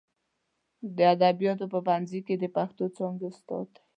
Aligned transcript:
د 0.97 0.97
ادبیاتو 1.13 1.65
په 1.73 1.79
پوهنځي 1.85 2.19
کې 2.27 2.35
د 2.37 2.45
پښتو 2.55 2.83
څانګې 2.97 3.25
استاد 3.31 3.67
دی. 3.73 3.81